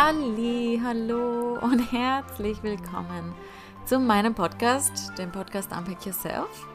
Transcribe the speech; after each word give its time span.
Halli, 0.00 0.80
hallo 0.80 1.58
und 1.60 1.80
herzlich 1.90 2.62
willkommen 2.62 3.34
zu 3.84 3.98
meinem 3.98 4.32
Podcast, 4.32 5.12
dem 5.18 5.32
Podcast 5.32 5.72
Unpack 5.72 6.06
Yourself, 6.06 6.68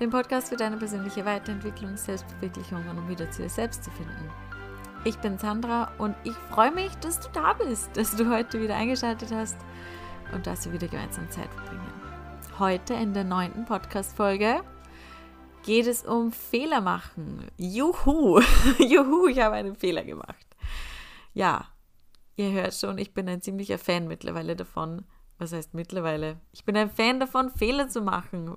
dem 0.00 0.08
Podcast 0.08 0.48
für 0.48 0.56
deine 0.56 0.78
persönliche 0.78 1.26
Weiterentwicklung, 1.26 1.94
Selbstverwirklichung 1.98 2.82
und 2.88 2.96
um 2.96 3.06
wieder 3.06 3.30
zu 3.30 3.42
dir 3.42 3.50
selbst 3.50 3.84
zu 3.84 3.90
finden. 3.90 4.30
Ich 5.04 5.18
bin 5.18 5.36
Sandra 5.36 5.92
und 5.98 6.16
ich 6.24 6.32
freue 6.50 6.70
mich, 6.70 6.94
dass 7.02 7.20
du 7.20 7.28
da 7.34 7.52
bist, 7.52 7.94
dass 7.98 8.16
du 8.16 8.30
heute 8.30 8.62
wieder 8.62 8.76
eingeschaltet 8.76 9.30
hast 9.30 9.58
und 10.32 10.46
dass 10.46 10.64
wir 10.64 10.72
wieder 10.72 10.88
gemeinsam 10.88 11.30
Zeit 11.30 11.52
verbringen. 11.52 11.92
Heute 12.58 12.94
in 12.94 13.12
der 13.12 13.24
neunten 13.24 13.66
Podcast-Folge 13.66 14.62
geht 15.64 15.86
es 15.86 16.02
um 16.02 16.32
Fehler 16.32 16.80
machen. 16.80 17.46
Juhu, 17.58 18.40
juhu, 18.78 19.26
ich 19.26 19.38
habe 19.38 19.56
einen 19.56 19.76
Fehler 19.76 20.02
gemacht. 20.02 20.46
Ja, 21.34 21.66
ihr 22.40 22.52
hört 22.52 22.74
schon, 22.74 22.98
ich 22.98 23.12
bin 23.12 23.28
ein 23.28 23.42
ziemlicher 23.42 23.78
Fan 23.78 24.08
mittlerweile 24.08 24.56
davon. 24.56 25.04
Was 25.38 25.52
heißt 25.52 25.74
mittlerweile? 25.74 26.40
Ich 26.52 26.64
bin 26.64 26.76
ein 26.76 26.90
Fan 26.90 27.20
davon, 27.20 27.50
Fehler 27.50 27.88
zu 27.88 28.02
machen. 28.02 28.56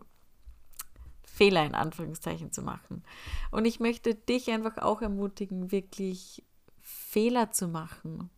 Fehler 1.23 1.65
in 1.65 1.75
Anführungszeichen 1.75 2.51
zu 2.51 2.61
machen. 2.61 3.03
Und 3.51 3.65
ich 3.65 3.79
möchte 3.79 4.15
dich 4.15 4.51
einfach 4.51 4.77
auch 4.77 5.01
ermutigen, 5.01 5.71
wirklich 5.71 6.43
Fehler 6.79 7.51
zu 7.51 7.67
machen 7.67 8.29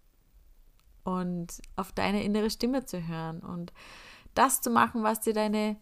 und 1.04 1.62
auf 1.76 1.92
deine 1.92 2.24
innere 2.24 2.50
Stimme 2.50 2.86
zu 2.86 3.08
hören 3.08 3.40
und 3.40 3.74
das 4.34 4.62
zu 4.62 4.70
machen, 4.70 5.04
was 5.04 5.22
dir 5.22 5.34
deine, 5.34 5.78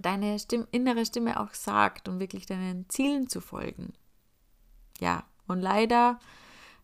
deine 0.00 0.38
Stimme, 0.38 0.68
innere 0.70 1.04
Stimme 1.04 1.40
auch 1.40 1.54
sagt 1.54 2.08
und 2.08 2.20
wirklich 2.20 2.46
deinen 2.46 2.88
Zielen 2.88 3.28
zu 3.28 3.40
folgen. 3.40 3.92
Ja, 5.00 5.24
und 5.46 5.60
leider 5.60 6.18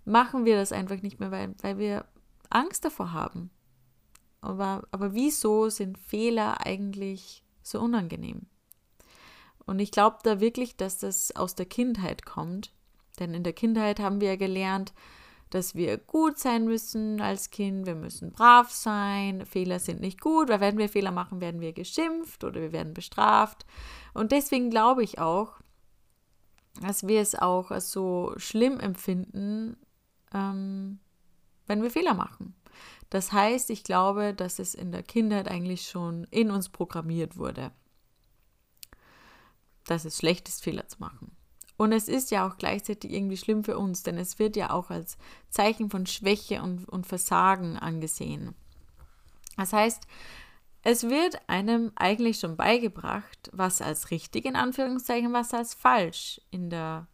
machen 0.06 0.44
wir 0.44 0.56
das 0.56 0.72
einfach 0.72 1.02
nicht 1.02 1.20
mehr, 1.20 1.30
weil, 1.30 1.54
weil 1.60 1.78
wir 1.78 2.06
Angst 2.48 2.84
davor 2.84 3.12
haben. 3.12 3.50
Aber, 4.40 4.84
aber 4.92 5.12
wieso 5.12 5.68
sind 5.68 5.98
Fehler 5.98 6.64
eigentlich 6.64 7.42
so 7.62 7.80
unangenehm? 7.80 8.46
Und 9.66 9.80
ich 9.80 9.90
glaube 9.90 10.18
da 10.22 10.40
wirklich, 10.40 10.76
dass 10.76 10.98
das 10.98 11.34
aus 11.34 11.56
der 11.56 11.66
Kindheit 11.66 12.24
kommt. 12.24 12.72
Denn 13.18 13.34
in 13.34 13.42
der 13.42 13.52
Kindheit 13.52 13.98
haben 13.98 14.20
wir 14.20 14.28
ja 14.28 14.36
gelernt, 14.36 14.94
dass 15.50 15.74
wir 15.74 15.96
gut 15.98 16.38
sein 16.38 16.64
müssen 16.64 17.20
als 17.20 17.50
Kind, 17.50 17.86
wir 17.86 17.94
müssen 17.94 18.30
brav 18.30 18.70
sein, 18.70 19.46
Fehler 19.46 19.78
sind 19.78 20.00
nicht 20.00 20.20
gut, 20.20 20.48
weil 20.48 20.60
wenn 20.60 20.78
wir 20.78 20.88
Fehler 20.88 21.12
machen, 21.12 21.40
werden 21.40 21.60
wir 21.60 21.72
geschimpft 21.72 22.44
oder 22.44 22.60
wir 22.60 22.72
werden 22.72 22.94
bestraft. 22.94 23.64
Und 24.12 24.32
deswegen 24.32 24.70
glaube 24.70 25.02
ich 25.02 25.18
auch, 25.18 25.54
dass 26.80 27.06
wir 27.06 27.20
es 27.20 27.34
auch 27.34 27.72
so 27.80 28.34
schlimm 28.36 28.78
empfinden, 28.80 29.76
ähm, 30.32 30.98
wenn 31.66 31.82
wir 31.82 31.90
Fehler 31.90 32.14
machen. 32.14 32.54
Das 33.10 33.32
heißt, 33.32 33.70
ich 33.70 33.84
glaube, 33.84 34.34
dass 34.34 34.58
es 34.58 34.74
in 34.74 34.92
der 34.92 35.02
Kindheit 35.02 35.48
eigentlich 35.48 35.88
schon 35.88 36.24
in 36.30 36.50
uns 36.50 36.68
programmiert 36.68 37.36
wurde, 37.36 37.72
dass 39.84 40.04
es 40.04 40.18
schlecht 40.18 40.48
ist, 40.48 40.62
Fehler 40.62 40.88
zu 40.88 40.98
machen. 40.98 41.36
Und 41.76 41.92
es 41.92 42.08
ist 42.08 42.30
ja 42.30 42.48
auch 42.48 42.56
gleichzeitig 42.56 43.12
irgendwie 43.12 43.36
schlimm 43.36 43.62
für 43.62 43.78
uns, 43.78 44.02
denn 44.02 44.16
es 44.16 44.38
wird 44.38 44.56
ja 44.56 44.70
auch 44.70 44.90
als 44.90 45.18
Zeichen 45.50 45.90
von 45.90 46.06
Schwäche 46.06 46.62
und, 46.62 46.88
und 46.88 47.06
Versagen 47.06 47.76
angesehen. 47.76 48.54
Das 49.56 49.72
heißt, 49.72 50.06
es 50.82 51.04
wird 51.04 51.48
einem 51.48 51.92
eigentlich 51.96 52.38
schon 52.38 52.56
beigebracht, 52.56 53.50
was 53.52 53.82
als 53.82 54.10
richtig 54.10 54.44
in 54.44 54.56
Anführungszeichen, 54.56 55.32
was 55.32 55.52
als 55.52 55.74
falsch 55.74 56.40
in 56.50 56.70
der 56.70 57.08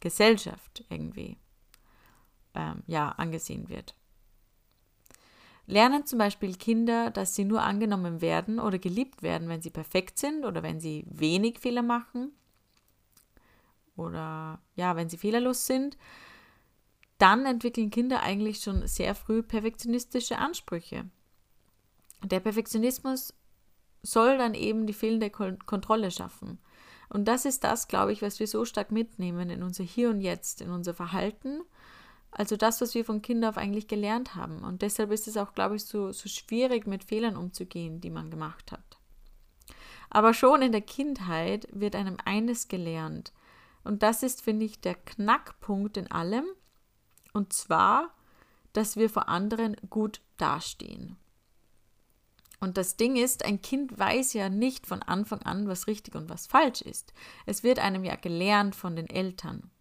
Gesellschaft 0.00 0.84
irgendwie 0.90 1.38
ähm, 2.54 2.82
ja, 2.86 3.10
angesehen 3.10 3.68
wird. 3.68 3.94
Lernen 5.66 6.06
zum 6.06 6.18
Beispiel 6.18 6.54
Kinder, 6.56 7.10
dass 7.10 7.34
sie 7.34 7.44
nur 7.44 7.62
angenommen 7.62 8.20
werden 8.20 8.58
oder 8.58 8.78
geliebt 8.78 9.22
werden, 9.22 9.48
wenn 9.48 9.62
sie 9.62 9.70
perfekt 9.70 10.18
sind 10.18 10.44
oder 10.44 10.62
wenn 10.62 10.80
sie 10.80 11.04
wenig 11.08 11.58
Fehler 11.58 11.82
machen 11.82 12.32
oder 13.96 14.60
ja, 14.74 14.96
wenn 14.96 15.08
sie 15.08 15.18
fehlerlos 15.18 15.66
sind, 15.66 15.96
dann 17.18 17.46
entwickeln 17.46 17.90
Kinder 17.90 18.22
eigentlich 18.22 18.60
schon 18.60 18.86
sehr 18.88 19.14
früh 19.14 19.42
perfektionistische 19.42 20.38
Ansprüche. 20.38 21.08
Der 22.24 22.40
Perfektionismus 22.40 23.34
soll 24.02 24.38
dann 24.38 24.54
eben 24.54 24.86
die 24.86 24.92
fehlende 24.92 25.30
Kontrolle 25.30 26.10
schaffen. 26.10 26.58
Und 27.08 27.26
das 27.26 27.44
ist 27.44 27.62
das, 27.62 27.88
glaube 27.88 28.12
ich, 28.12 28.22
was 28.22 28.40
wir 28.40 28.46
so 28.46 28.64
stark 28.64 28.90
mitnehmen 28.90 29.50
in 29.50 29.62
unser 29.62 29.84
Hier 29.84 30.10
und 30.10 30.20
Jetzt, 30.20 30.60
in 30.60 30.70
unser 30.70 30.94
Verhalten. 30.94 31.60
Also 32.32 32.56
das, 32.56 32.80
was 32.80 32.94
wir 32.94 33.04
von 33.04 33.22
Kind 33.22 33.44
auf 33.44 33.56
eigentlich 33.56 33.86
gelernt 33.86 34.34
haben. 34.34 34.64
Und 34.64 34.82
deshalb 34.82 35.12
ist 35.12 35.28
es 35.28 35.36
auch, 35.36 35.54
glaube 35.54 35.76
ich, 35.76 35.84
so, 35.84 36.12
so 36.12 36.28
schwierig, 36.28 36.86
mit 36.86 37.04
Fehlern 37.04 37.36
umzugehen, 37.36 38.00
die 38.00 38.10
man 38.10 38.30
gemacht 38.30 38.72
hat. 38.72 38.98
Aber 40.10 40.34
schon 40.34 40.62
in 40.62 40.72
der 40.72 40.80
Kindheit 40.80 41.68
wird 41.72 41.94
einem 41.94 42.16
eines 42.24 42.68
gelernt, 42.68 43.32
und 43.84 44.02
das 44.02 44.22
ist, 44.22 44.42
finde 44.42 44.64
ich, 44.64 44.80
der 44.80 44.94
Knackpunkt 44.94 45.96
in 45.96 46.10
allem. 46.10 46.44
Und 47.32 47.52
zwar, 47.52 48.14
dass 48.72 48.96
wir 48.96 49.10
vor 49.10 49.28
anderen 49.28 49.76
gut 49.90 50.20
dastehen. 50.36 51.16
Und 52.60 52.76
das 52.76 52.96
Ding 52.96 53.16
ist, 53.16 53.44
ein 53.44 53.60
Kind 53.60 53.98
weiß 53.98 54.34
ja 54.34 54.48
nicht 54.48 54.86
von 54.86 55.02
Anfang 55.02 55.42
an, 55.42 55.66
was 55.66 55.88
richtig 55.88 56.14
und 56.14 56.28
was 56.28 56.46
falsch 56.46 56.82
ist. 56.82 57.12
Es 57.44 57.64
wird 57.64 57.80
einem 57.80 58.04
ja 58.04 58.14
gelernt 58.14 58.76
von 58.76 58.94
den 58.94 59.10
Eltern. 59.10 59.71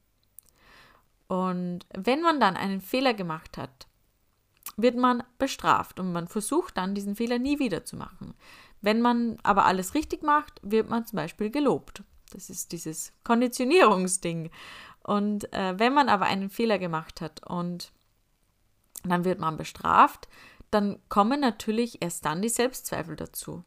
Und 1.32 1.86
wenn 1.94 2.22
man 2.22 2.42
dann 2.42 2.58
einen 2.58 2.82
Fehler 2.82 3.14
gemacht 3.14 3.58
hat, 3.58 3.88
wird 4.76 4.98
man 4.98 5.24
bestraft 5.38 5.98
und 5.98 6.12
man 6.12 6.28
versucht 6.28 6.76
dann, 6.76 6.94
diesen 6.94 7.16
Fehler 7.16 7.40
nie 7.40 7.58
wieder 7.58 7.86
zu 7.86 7.96
machen. 7.96 8.34
Wenn 8.82 9.00
man 9.00 9.38
aber 9.42 9.64
alles 9.64 9.94
richtig 9.94 10.24
macht, 10.24 10.60
wird 10.62 10.90
man 10.90 11.06
zum 11.06 11.16
Beispiel 11.16 11.50
gelobt. 11.50 12.04
Das 12.34 12.50
ist 12.50 12.74
dieses 12.74 13.14
Konditionierungsding. 13.24 14.52
Und 15.04 15.54
äh, 15.54 15.80
wenn 15.80 15.94
man 15.94 16.10
aber 16.10 16.26
einen 16.26 16.50
Fehler 16.50 16.80
gemacht 16.80 17.22
hat 17.22 17.48
und 17.48 17.94
dann 19.06 19.24
wird 19.24 19.40
man 19.40 19.56
bestraft, 19.56 20.28
dann 20.70 21.00
kommen 21.08 21.40
natürlich 21.40 22.02
erst 22.02 22.26
dann 22.26 22.42
die 22.42 22.50
Selbstzweifel 22.50 23.16
dazu. 23.16 23.64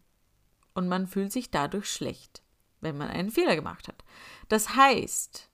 Und 0.75 0.87
man 0.87 1.07
fühlt 1.07 1.33
sich 1.33 1.51
dadurch 1.51 1.91
schlecht, 1.91 2.43
wenn 2.83 2.99
man 2.99 3.09
einen 3.09 3.31
Fehler 3.31 3.57
gemacht 3.57 3.89
hat. 3.89 4.05
Das 4.51 4.77
heißt, 4.77 5.49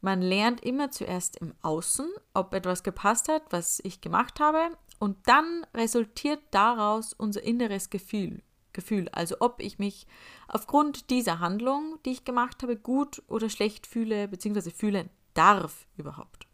man 0.00 0.22
lernt 0.22 0.62
immer 0.62 0.90
zuerst 0.90 1.36
im 1.36 1.54
Außen, 1.62 2.08
ob 2.34 2.54
etwas 2.54 2.82
gepasst 2.82 3.28
hat, 3.28 3.42
was 3.50 3.80
ich 3.84 4.00
gemacht 4.00 4.40
habe, 4.40 4.76
und 4.98 5.16
dann 5.26 5.66
resultiert 5.74 6.40
daraus 6.50 7.12
unser 7.12 7.42
inneres 7.42 7.90
Gefühl. 7.90 8.42
Gefühl. 8.72 9.08
Also 9.10 9.36
ob 9.40 9.60
ich 9.60 9.78
mich 9.78 10.06
aufgrund 10.46 11.10
dieser 11.10 11.40
Handlung, 11.40 11.98
die 12.04 12.12
ich 12.12 12.24
gemacht 12.24 12.62
habe, 12.62 12.76
gut 12.76 13.22
oder 13.26 13.48
schlecht 13.48 13.86
fühle, 13.86 14.28
beziehungsweise 14.28 14.70
fühlen 14.70 15.10
darf 15.34 15.86
überhaupt. 15.96 16.46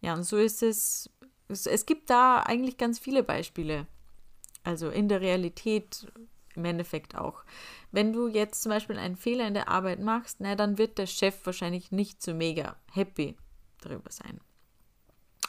Ja, 0.00 0.14
und 0.14 0.22
so 0.22 0.36
ist 0.36 0.62
es, 0.62 1.10
es, 1.48 1.66
es 1.66 1.86
gibt 1.86 2.08
da 2.08 2.40
eigentlich 2.40 2.78
ganz 2.78 2.98
viele 2.98 3.22
Beispiele. 3.22 3.86
Also 4.62 4.88
in 4.88 5.08
der 5.08 5.20
Realität 5.20 6.06
im 6.54 6.64
Endeffekt 6.64 7.16
auch. 7.16 7.42
Wenn 7.90 8.12
du 8.12 8.28
jetzt 8.28 8.62
zum 8.62 8.70
Beispiel 8.70 8.98
einen 8.98 9.16
Fehler 9.16 9.46
in 9.46 9.54
der 9.54 9.68
Arbeit 9.68 10.00
machst, 10.00 10.40
na, 10.40 10.54
dann 10.54 10.78
wird 10.78 10.98
der 10.98 11.06
Chef 11.06 11.44
wahrscheinlich 11.46 11.90
nicht 11.90 12.22
so 12.22 12.34
mega 12.34 12.76
happy 12.92 13.36
darüber 13.80 14.10
sein. 14.10 14.40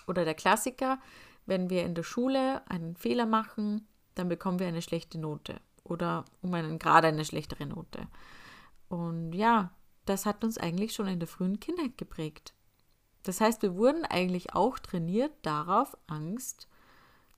Oder 0.07 0.25
der 0.25 0.35
Klassiker, 0.35 0.99
wenn 1.45 1.69
wir 1.69 1.83
in 1.83 1.95
der 1.95 2.03
Schule 2.03 2.67
einen 2.69 2.95
Fehler 2.95 3.25
machen, 3.25 3.87
dann 4.15 4.29
bekommen 4.29 4.59
wir 4.59 4.67
eine 4.67 4.81
schlechte 4.81 5.17
Note 5.17 5.59
oder 5.83 6.25
um 6.41 6.53
einen 6.53 6.79
gerade 6.79 7.07
eine 7.07 7.25
schlechtere 7.25 7.65
Note. 7.65 8.07
Und 8.87 9.33
ja, 9.33 9.71
das 10.05 10.25
hat 10.25 10.43
uns 10.43 10.57
eigentlich 10.57 10.93
schon 10.93 11.07
in 11.07 11.19
der 11.19 11.27
frühen 11.27 11.59
Kindheit 11.59 11.97
geprägt. 11.97 12.53
Das 13.23 13.41
heißt, 13.41 13.61
wir 13.61 13.75
wurden 13.75 14.05
eigentlich 14.05 14.53
auch 14.55 14.79
trainiert 14.79 15.33
darauf, 15.41 15.97
Angst 16.07 16.67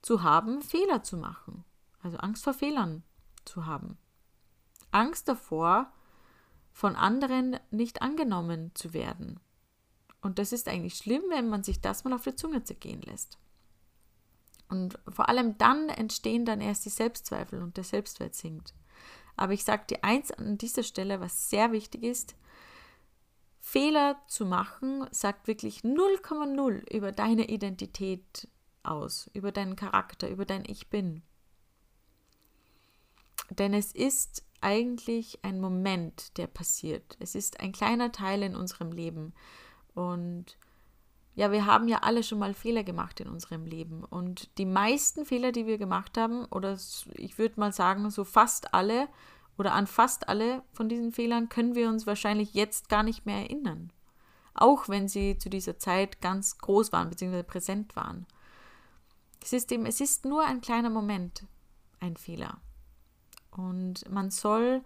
zu 0.00 0.22
haben, 0.22 0.62
Fehler 0.62 1.02
zu 1.02 1.16
machen. 1.16 1.64
Also 2.02 2.18
Angst 2.18 2.44
vor 2.44 2.54
Fehlern 2.54 3.02
zu 3.44 3.66
haben. 3.66 3.98
Angst 4.92 5.28
davor, 5.28 5.92
von 6.72 6.96
anderen 6.96 7.58
nicht 7.70 8.00
angenommen 8.02 8.70
zu 8.74 8.94
werden. 8.94 9.40
Und 10.22 10.38
das 10.38 10.52
ist 10.52 10.68
eigentlich 10.68 10.96
schlimm, 10.96 11.22
wenn 11.28 11.48
man 11.48 11.64
sich 11.64 11.80
das 11.80 12.04
mal 12.04 12.12
auf 12.12 12.22
die 12.22 12.36
Zunge 12.36 12.62
zergehen 12.62 13.02
lässt. 13.02 13.38
Und 14.68 14.98
vor 15.08 15.28
allem 15.28 15.58
dann 15.58 15.90
entstehen 15.90 16.46
dann 16.46 16.60
erst 16.60 16.86
die 16.86 16.90
Selbstzweifel 16.90 17.62
und 17.62 17.76
der 17.76 17.84
Selbstwert 17.84 18.34
sinkt. 18.34 18.72
Aber 19.36 19.52
ich 19.52 19.64
sage 19.64 19.84
dir 19.90 20.04
eins 20.04 20.30
an 20.30 20.56
dieser 20.56 20.82
Stelle, 20.82 21.20
was 21.20 21.50
sehr 21.50 21.72
wichtig 21.72 22.04
ist. 22.04 22.36
Fehler 23.60 24.20
zu 24.28 24.46
machen 24.46 25.06
sagt 25.10 25.46
wirklich 25.46 25.80
0,0 25.80 26.90
über 26.90 27.12
deine 27.12 27.48
Identität 27.48 28.48
aus, 28.82 29.30
über 29.34 29.52
deinen 29.52 29.76
Charakter, 29.76 30.28
über 30.30 30.44
dein 30.44 30.64
Ich 30.66 30.88
bin. 30.88 31.22
Denn 33.50 33.74
es 33.74 33.92
ist 33.92 34.44
eigentlich 34.62 35.38
ein 35.42 35.60
Moment, 35.60 36.36
der 36.38 36.46
passiert. 36.46 37.16
Es 37.20 37.34
ist 37.34 37.60
ein 37.60 37.72
kleiner 37.72 38.12
Teil 38.12 38.42
in 38.42 38.56
unserem 38.56 38.92
Leben. 38.92 39.34
Und 39.94 40.56
ja, 41.34 41.50
wir 41.50 41.66
haben 41.66 41.88
ja 41.88 41.98
alle 41.98 42.22
schon 42.22 42.38
mal 42.38 42.54
Fehler 42.54 42.84
gemacht 42.84 43.20
in 43.20 43.28
unserem 43.28 43.64
Leben. 43.64 44.04
Und 44.04 44.56
die 44.58 44.66
meisten 44.66 45.24
Fehler, 45.24 45.52
die 45.52 45.66
wir 45.66 45.78
gemacht 45.78 46.18
haben, 46.18 46.44
oder 46.46 46.78
ich 47.14 47.38
würde 47.38 47.58
mal 47.60 47.72
sagen, 47.72 48.10
so 48.10 48.24
fast 48.24 48.74
alle 48.74 49.08
oder 49.56 49.72
an 49.72 49.86
fast 49.86 50.28
alle 50.28 50.62
von 50.72 50.88
diesen 50.88 51.12
Fehlern 51.12 51.48
können 51.48 51.74
wir 51.74 51.88
uns 51.88 52.06
wahrscheinlich 52.06 52.54
jetzt 52.54 52.88
gar 52.88 53.02
nicht 53.02 53.26
mehr 53.26 53.38
erinnern. 53.38 53.92
Auch 54.54 54.88
wenn 54.88 55.08
sie 55.08 55.38
zu 55.38 55.48
dieser 55.48 55.78
Zeit 55.78 56.20
ganz 56.20 56.58
groß 56.58 56.92
waren 56.92 57.08
bzw. 57.08 57.42
präsent 57.42 57.96
waren. 57.96 58.26
Es 59.42 59.52
ist, 59.52 59.72
eben, 59.72 59.86
es 59.86 60.00
ist 60.00 60.24
nur 60.24 60.44
ein 60.44 60.60
kleiner 60.60 60.90
Moment, 60.90 61.46
ein 62.00 62.16
Fehler. 62.16 62.60
Und 63.52 64.08
man 64.10 64.30
soll 64.30 64.82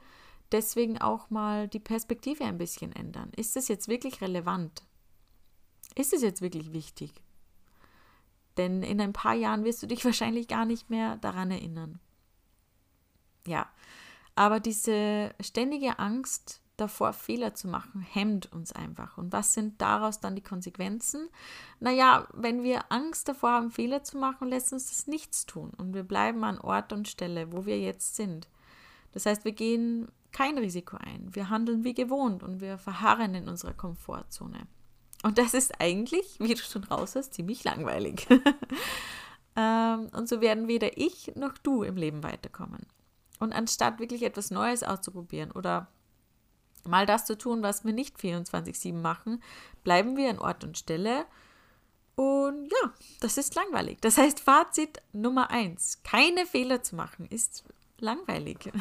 deswegen 0.53 0.99
auch 0.99 1.31
mal 1.31 1.69
die 1.69 1.81
Perspektive 1.81 2.45
ein 2.45 2.59
bisschen 2.59 2.93
ändern. 2.93 3.31
Ist 3.37 3.57
es 3.57 3.69
jetzt 3.69 3.89
wirklich 3.89 4.21
relevant? 4.21 4.85
Ist 5.95 6.13
es 6.13 6.23
jetzt 6.23 6.43
wirklich 6.43 6.73
wichtig? 6.73 7.13
Denn 8.57 8.83
in 8.83 9.01
ein 9.01 9.13
paar 9.13 9.35
Jahren 9.35 9.65
wirst 9.65 9.83
du 9.83 9.87
dich 9.87 10.05
wahrscheinlich 10.05 10.49
gar 10.49 10.65
nicht 10.65 10.91
mehr 10.91 11.17
daran 11.17 11.51
erinnern. 11.51 12.01
Ja, 13.47 13.69
aber 14.35 14.61
diese 14.61 15.35
ständige 15.41 15.99
Angst 15.99 16.61
davor, 16.77 17.12
Fehler 17.12 17.55
zu 17.55 17.69
machen, 17.69 18.03
hemmt 18.03 18.53
uns 18.53 18.73
einfach. 18.73 19.17
Und 19.17 19.33
was 19.33 19.55
sind 19.55 19.81
daraus 19.81 20.21
dann 20.21 20.37
die 20.37 20.43
Konsequenzen? 20.43 21.29
Naja, 21.81 22.29
wenn 22.35 22.62
wir 22.62 22.93
Angst 22.93 23.29
davor 23.29 23.53
haben, 23.53 23.71
Fehler 23.71 24.03
zu 24.03 24.19
machen, 24.19 24.49
lässt 24.49 24.73
uns 24.73 24.89
das 24.89 25.07
nichts 25.07 25.47
tun. 25.47 25.71
Und 25.77 25.95
wir 25.95 26.03
bleiben 26.03 26.45
an 26.45 26.59
Ort 26.59 26.93
und 26.93 27.09
Stelle, 27.09 27.53
wo 27.53 27.65
wir 27.65 27.81
jetzt 27.81 28.17
sind. 28.17 28.49
Das 29.12 29.26
heißt, 29.26 29.44
wir 29.44 29.53
gehen 29.53 30.08
kein 30.32 30.58
Risiko 30.58 30.97
ein. 30.99 31.35
Wir 31.35 31.49
handeln 31.49 31.85
wie 31.85 31.94
gewohnt 31.94 32.43
und 32.43 32.61
wir 32.61 32.79
verharren 32.79 33.35
in 33.35 33.49
unserer 33.49 33.73
Komfortzone. 33.73 34.67
Und 35.23 35.38
das 35.38 35.55
ist 35.55 35.81
eigentlich, 35.81 36.38
wie 36.38 36.55
du 36.55 36.61
schon 36.61 36.85
raus 36.85 37.17
hast, 37.17 37.35
ziemlich 37.35 37.64
langweilig. 37.64 38.26
Ähm, 39.56 40.11
und 40.12 40.29
so 40.29 40.41
werden 40.41 40.69
weder 40.69 40.99
ich 40.99 41.35
noch 41.35 41.56
du 41.58 41.82
im 41.82 41.97
Leben 41.97 42.23
weiterkommen. 42.23 42.87
Und 43.41 43.53
anstatt 43.53 43.99
wirklich 43.99 44.23
etwas 44.23 44.50
Neues 44.50 44.82
auszuprobieren 44.82 45.50
oder 45.50 45.88
mal 46.85 47.06
das 47.06 47.25
zu 47.25 47.37
tun, 47.37 47.62
was 47.62 47.85
wir 47.85 47.93
nicht 47.93 48.19
24-7 48.19 48.94
machen, 48.94 49.43
bleiben 49.82 50.17
wir 50.17 50.31
an 50.31 50.38
Ort 50.38 50.62
und 50.62 50.79
Stelle. 50.79 51.25
Und 52.14 52.67
ja, 52.67 52.93
das 53.20 53.37
ist 53.37 53.55
langweilig. 53.55 53.99
Das 54.00 54.19
heißt, 54.19 54.41
Fazit 54.41 55.02
Nummer 55.12 55.50
eins: 55.50 56.02
keine 56.02 56.47
Fehler 56.47 56.82
zu 56.82 56.94
machen 56.94 57.26
ist 57.26 57.64
langweilig. 57.99 58.73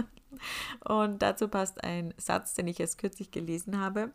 und 0.84 1.22
dazu 1.22 1.48
passt 1.48 1.82
ein 1.82 2.14
Satz, 2.16 2.54
den 2.54 2.66
ich 2.68 2.80
erst 2.80 2.98
kürzlich 2.98 3.30
gelesen 3.30 3.78
habe. 3.78 4.12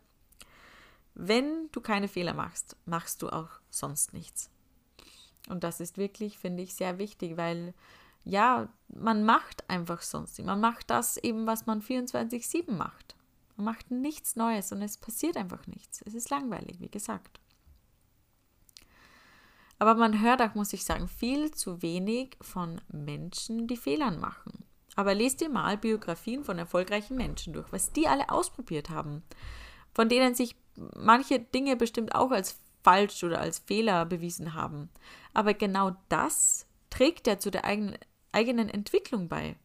Wenn 1.16 1.70
du 1.72 1.82
keine 1.82 2.08
Fehler 2.08 2.34
machst, 2.34 2.78
machst 2.86 3.22
du 3.22 3.30
auch 3.30 3.50
sonst 3.70 4.14
nichts. 4.14 4.50
Und 5.50 5.64
das 5.64 5.80
ist 5.80 5.98
wirklich, 5.98 6.38
finde 6.38 6.64
ich, 6.64 6.76
sehr 6.76 6.98
wichtig, 6.98 7.38
weil 7.38 7.74
ja, 8.24 8.70
man 8.88 9.24
macht 9.24 9.70
einfach 9.70 10.02
sonst 10.02 10.38
nicht. 10.38 10.46
Man 10.46 10.60
macht 10.60 10.90
das 10.90 11.18
eben, 11.18 11.48
was 11.48 11.66
man 11.66 11.82
24-7 11.82 12.72
macht. 12.72 13.16
Man 13.56 13.66
macht 13.66 13.92
nichts 13.92 14.36
Neues 14.36 14.72
und 14.72 14.82
es 14.82 14.98
passiert 14.98 15.36
einfach 15.36 15.66
nichts. 15.68 16.02
Es 16.06 16.14
ist 16.14 16.30
langweilig, 16.30 16.80
wie 16.80 16.90
gesagt. 16.90 17.40
Aber 19.80 19.96
man 19.96 20.22
hört 20.22 20.42
auch, 20.42 20.56
muss 20.56 20.74
ich 20.74 20.84
sagen, 20.84 21.08
viel 21.08 21.52
zu 21.52 21.82
wenig 21.82 22.38
von 22.42 22.82
Menschen, 22.90 23.68
die 23.68 23.78
Fehlern 23.78 24.20
machen. 24.20 24.66
Aber 24.96 25.16
lest 25.16 25.40
dir 25.40 25.50
mal 25.50 25.78
Biografien 25.78 26.44
von 26.44 26.60
erfolgreichen 26.60 27.16
Menschen 27.16 27.54
durch, 27.54 27.72
was 27.72 27.94
die 27.94 28.08
alle 28.08 28.30
ausprobiert 28.30 28.90
haben, 28.90 29.24
von 29.94 30.10
denen 30.10 30.36
sich 30.36 30.58
manche 30.96 31.40
Dinge 31.40 31.78
bestimmt 31.78 32.14
auch 32.14 32.32
als 32.32 32.60
falsch 32.84 33.24
oder 33.24 33.40
als 33.40 33.60
Fehler 33.60 34.06
bewiesen 34.06 34.54
haben. 34.54 34.90
Aber 35.34 35.54
genau 35.54 35.96
das 36.10 36.66
trägt 36.90 37.28
ja 37.28 37.40
zu 37.40 37.50
der 37.50 37.64
eigenen, 37.64 37.98
eigenen 38.34 38.70
Entwicklung 38.70 39.30
bei. 39.30 39.56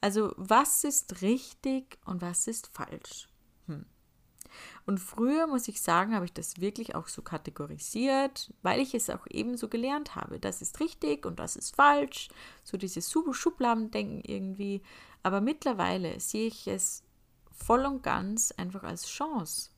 Also 0.00 0.32
was 0.36 0.84
ist 0.84 1.20
richtig 1.20 1.98
und 2.06 2.22
was 2.22 2.46
ist 2.46 2.70
falsch? 2.72 3.29
Und 4.86 4.98
früher, 4.98 5.46
muss 5.46 5.68
ich 5.68 5.80
sagen, 5.80 6.14
habe 6.14 6.24
ich 6.24 6.32
das 6.32 6.60
wirklich 6.60 6.94
auch 6.94 7.08
so 7.08 7.22
kategorisiert, 7.22 8.52
weil 8.62 8.80
ich 8.80 8.94
es 8.94 9.10
auch 9.10 9.26
eben 9.28 9.56
so 9.56 9.68
gelernt 9.68 10.16
habe. 10.16 10.38
Das 10.40 10.62
ist 10.62 10.80
richtig 10.80 11.26
und 11.26 11.38
das 11.38 11.56
ist 11.56 11.76
falsch. 11.76 12.28
So 12.64 12.76
dieses 12.76 13.10
Schubladendenken 13.10 14.22
irgendwie. 14.22 14.82
Aber 15.22 15.40
mittlerweile 15.40 16.18
sehe 16.20 16.46
ich 16.46 16.66
es 16.66 17.02
voll 17.50 17.84
und 17.84 18.02
ganz 18.02 18.52
einfach 18.52 18.82
als 18.82 19.06
Chance. 19.06 19.70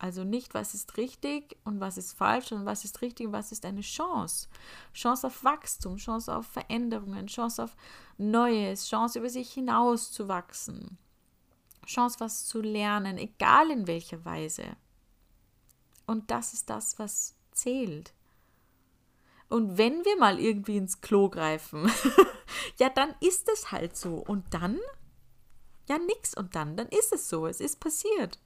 Also 0.00 0.24
nicht, 0.24 0.54
was 0.54 0.72
ist 0.72 0.96
richtig 0.96 1.58
und 1.62 1.78
was 1.78 1.98
ist 1.98 2.16
falsch, 2.16 2.48
sondern 2.48 2.66
was 2.66 2.86
ist 2.86 3.02
richtig 3.02 3.26
und 3.26 3.34
was 3.34 3.52
ist 3.52 3.66
eine 3.66 3.82
Chance. 3.82 4.48
Chance 4.94 5.26
auf 5.26 5.44
Wachstum, 5.44 5.98
Chance 5.98 6.34
auf 6.34 6.46
Veränderungen, 6.46 7.26
Chance 7.26 7.64
auf 7.64 7.76
Neues, 8.16 8.88
Chance 8.88 9.18
über 9.18 9.28
sich 9.28 9.52
hinaus 9.52 10.10
zu 10.10 10.26
wachsen. 10.26 10.96
Chance, 11.90 12.20
was 12.20 12.46
zu 12.46 12.60
lernen, 12.60 13.18
egal 13.18 13.70
in 13.70 13.86
welcher 13.86 14.24
Weise. 14.24 14.76
Und 16.06 16.30
das 16.30 16.54
ist 16.54 16.70
das, 16.70 16.98
was 16.98 17.36
zählt. 17.52 18.14
Und 19.48 19.78
wenn 19.78 20.04
wir 20.04 20.16
mal 20.16 20.38
irgendwie 20.38 20.76
ins 20.76 21.00
Klo 21.00 21.28
greifen, 21.28 21.90
ja, 22.78 22.88
dann 22.88 23.14
ist 23.20 23.48
es 23.48 23.72
halt 23.72 23.96
so. 23.96 24.14
Und 24.16 24.54
dann 24.54 24.78
ja 25.88 25.98
nix 25.98 26.34
und 26.34 26.54
dann, 26.54 26.76
dann 26.76 26.88
ist 26.88 27.12
es 27.12 27.28
so, 27.28 27.46
es 27.46 27.60
ist 27.60 27.80
passiert. 27.80 28.38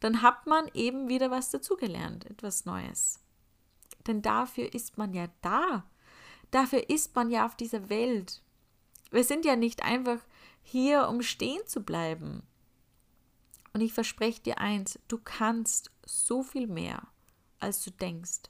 Dann 0.00 0.22
hat 0.22 0.46
man 0.46 0.70
eben 0.72 1.08
wieder 1.08 1.30
was 1.30 1.50
dazugelernt, 1.50 2.26
etwas 2.26 2.64
Neues. 2.64 3.20
Denn 4.06 4.22
dafür 4.22 4.72
ist 4.72 4.96
man 4.96 5.12
ja 5.12 5.26
da. 5.42 5.84
Dafür 6.52 6.88
ist 6.88 7.16
man 7.16 7.30
ja 7.30 7.44
auf 7.44 7.56
dieser 7.56 7.88
Welt. 7.88 8.40
Wir 9.10 9.24
sind 9.24 9.44
ja 9.44 9.56
nicht 9.56 9.82
einfach 9.82 10.20
hier, 10.62 11.08
um 11.08 11.22
stehen 11.22 11.66
zu 11.66 11.82
bleiben. 11.82 12.42
Und 13.76 13.82
ich 13.82 13.92
verspreche 13.92 14.40
dir 14.40 14.56
eins, 14.56 14.98
du 15.06 15.18
kannst 15.18 15.90
so 16.06 16.42
viel 16.42 16.66
mehr, 16.66 17.08
als 17.58 17.84
du 17.84 17.90
denkst. 17.90 18.44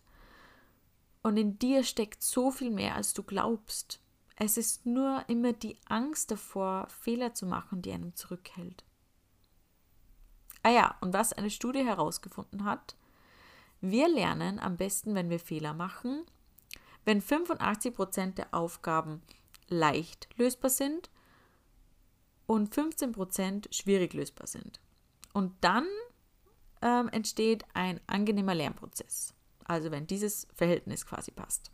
Und 1.20 1.36
in 1.36 1.58
dir 1.58 1.82
steckt 1.82 2.22
so 2.22 2.52
viel 2.52 2.70
mehr, 2.70 2.94
als 2.94 3.12
du 3.12 3.24
glaubst. 3.24 4.00
Es 4.36 4.56
ist 4.56 4.86
nur 4.86 5.24
immer 5.26 5.52
die 5.52 5.78
Angst 5.86 6.30
davor, 6.30 6.86
Fehler 6.86 7.34
zu 7.34 7.44
machen, 7.44 7.82
die 7.82 7.90
einem 7.90 8.14
zurückhält. 8.14 8.84
Ah 10.62 10.70
ja, 10.70 10.96
und 11.00 11.12
was 11.12 11.32
eine 11.32 11.50
Studie 11.50 11.84
herausgefunden 11.84 12.64
hat, 12.64 12.94
wir 13.80 14.08
lernen 14.08 14.60
am 14.60 14.76
besten, 14.76 15.16
wenn 15.16 15.28
wir 15.28 15.40
Fehler 15.40 15.74
machen, 15.74 16.24
wenn 17.04 17.20
85% 17.20 18.34
der 18.34 18.54
Aufgaben 18.54 19.22
leicht 19.66 20.28
lösbar 20.36 20.70
sind 20.70 21.10
und 22.46 22.72
15% 22.72 23.74
schwierig 23.74 24.14
lösbar 24.14 24.46
sind. 24.46 24.78
Und 25.36 25.52
dann 25.60 25.86
ähm, 26.80 27.08
entsteht 27.10 27.64
ein 27.74 28.00
angenehmer 28.06 28.54
Lernprozess. 28.54 29.34
Also 29.64 29.90
wenn 29.90 30.06
dieses 30.06 30.46
Verhältnis 30.54 31.04
quasi 31.04 31.30
passt. 31.30 31.70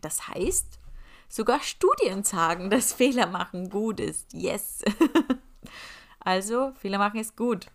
Das 0.00 0.28
heißt, 0.28 0.78
Sogar 1.32 1.60
Studien 1.60 2.24
sagen, 2.24 2.68
dass 2.68 2.92
Fehler 2.92 3.26
machen 3.26 3.70
gut 3.70 4.00
ist. 4.00 4.34
Yes. 4.34 4.82
also, 6.20 6.72
Fehler 6.74 6.98
machen 6.98 7.18
ist 7.18 7.38
gut. 7.38 7.68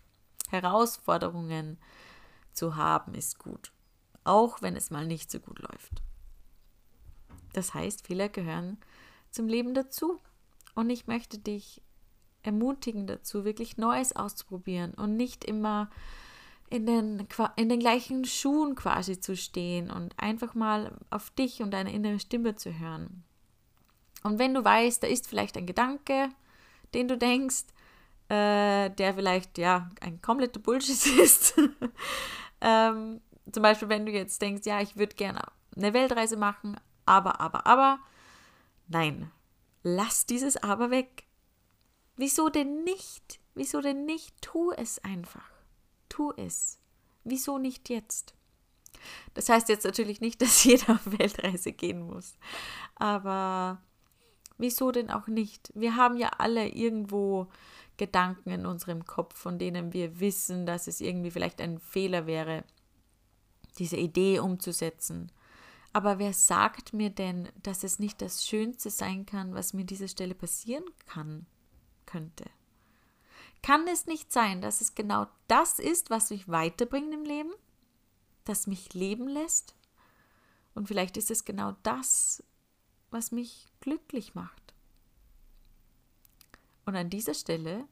Herausforderungen 0.50 1.76
zu 2.52 2.76
haben 2.76 3.14
ist 3.14 3.40
gut. 3.40 3.72
Auch 4.22 4.62
wenn 4.62 4.76
es 4.76 4.92
mal 4.92 5.08
nicht 5.08 5.28
so 5.28 5.40
gut 5.40 5.58
läuft. 5.58 6.02
Das 7.52 7.74
heißt, 7.74 8.06
Fehler 8.06 8.28
gehören 8.28 8.78
zum 9.32 9.48
Leben 9.48 9.74
dazu. 9.74 10.20
Und 10.76 10.88
ich 10.88 11.08
möchte 11.08 11.36
dich 11.36 11.82
ermutigen 12.42 13.06
dazu, 13.06 13.44
wirklich 13.44 13.76
Neues 13.76 14.14
auszuprobieren 14.14 14.94
und 14.94 15.16
nicht 15.16 15.44
immer 15.44 15.90
in 16.70 16.86
den, 16.86 17.26
in 17.56 17.68
den 17.68 17.80
gleichen 17.80 18.24
Schuhen 18.24 18.74
quasi 18.74 19.20
zu 19.20 19.36
stehen 19.36 19.90
und 19.90 20.14
einfach 20.18 20.54
mal 20.54 20.92
auf 21.10 21.30
dich 21.30 21.62
und 21.62 21.70
deine 21.72 21.92
innere 21.92 22.18
Stimme 22.18 22.56
zu 22.56 22.78
hören. 22.78 23.24
Und 24.22 24.38
wenn 24.38 24.54
du 24.54 24.64
weißt, 24.64 25.02
da 25.02 25.06
ist 25.06 25.28
vielleicht 25.28 25.56
ein 25.56 25.66
Gedanke, 25.66 26.28
den 26.94 27.08
du 27.08 27.16
denkst, 27.16 27.64
äh, 28.28 28.90
der 28.90 29.14
vielleicht 29.14 29.56
ja 29.58 29.90
ein 30.00 30.20
kompletter 30.20 30.60
Bullshit 30.60 31.06
ist. 31.18 31.54
ähm, 32.60 33.20
zum 33.50 33.62
Beispiel, 33.62 33.88
wenn 33.88 34.04
du 34.04 34.12
jetzt 34.12 34.42
denkst, 34.42 34.66
ja, 34.66 34.80
ich 34.80 34.96
würde 34.96 35.14
gerne 35.14 35.42
eine 35.76 35.94
Weltreise 35.94 36.36
machen, 36.36 36.76
aber, 37.06 37.40
aber, 37.40 37.66
aber, 37.66 37.98
nein, 38.88 39.30
lass 39.82 40.26
dieses 40.26 40.56
Aber 40.58 40.90
weg. 40.90 41.24
Wieso 42.18 42.50
denn 42.50 42.84
nicht? 42.84 43.40
Wieso 43.54 43.80
denn 43.80 44.04
nicht? 44.04 44.34
Tu 44.42 44.72
es 44.72 45.02
einfach. 45.02 45.50
Tu 46.10 46.32
es. 46.36 46.78
Wieso 47.24 47.56
nicht 47.56 47.88
jetzt? 47.88 48.34
Das 49.32 49.48
heißt 49.48 49.70
jetzt 49.70 49.84
natürlich 49.84 50.20
nicht, 50.20 50.42
dass 50.42 50.64
jeder 50.64 50.92
auf 50.92 51.18
Weltreise 51.18 51.72
gehen 51.72 52.02
muss. 52.02 52.36
Aber 52.96 53.80
Wieso 54.58 54.90
denn 54.90 55.08
auch 55.10 55.28
nicht? 55.28 55.70
Wir 55.74 55.94
haben 55.94 56.16
ja 56.16 56.30
alle 56.38 56.68
irgendwo 56.68 57.46
Gedanken 57.96 58.50
in 58.50 58.66
unserem 58.66 59.06
Kopf, 59.06 59.36
von 59.36 59.58
denen 59.58 59.92
wir 59.92 60.18
wissen, 60.18 60.66
dass 60.66 60.88
es 60.88 61.00
irgendwie 61.00 61.30
vielleicht 61.30 61.60
ein 61.60 61.78
Fehler 61.78 62.26
wäre, 62.26 62.64
diese 63.78 63.96
Idee 63.96 64.40
umzusetzen. 64.40 65.30
Aber 65.92 66.18
wer 66.18 66.32
sagt 66.32 66.92
mir 66.92 67.10
denn, 67.10 67.48
dass 67.62 67.84
es 67.84 68.00
nicht 68.00 68.20
das 68.20 68.44
Schönste 68.46 68.90
sein 68.90 69.26
kann, 69.26 69.54
was 69.54 69.72
mir 69.72 69.82
an 69.82 69.86
dieser 69.86 70.08
Stelle 70.08 70.34
passieren 70.34 70.84
kann, 71.06 71.46
könnte? 72.08 72.44
Kann 73.62 73.86
es 73.86 74.06
nicht 74.06 74.32
sein, 74.32 74.60
dass 74.62 74.80
es 74.80 74.94
genau 74.94 75.26
das 75.46 75.78
ist, 75.78 76.10
was 76.10 76.30
mich 76.30 76.48
weiterbringt 76.48 77.12
im 77.12 77.24
Leben? 77.24 77.52
Das 78.44 78.66
mich 78.66 78.94
leben 78.94 79.28
lässt? 79.28 79.74
Und 80.74 80.88
vielleicht 80.88 81.16
ist 81.16 81.30
es 81.30 81.44
genau 81.44 81.76
das, 81.82 82.42
was 83.10 83.30
mich 83.30 83.66
glücklich 83.80 84.34
macht. 84.34 84.74
Und 86.86 86.96
an 86.96 87.10
dieser 87.10 87.34
Stelle, 87.34 87.86